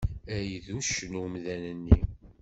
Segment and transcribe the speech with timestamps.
[0.35, 1.99] Ay d uccen umdan-nni!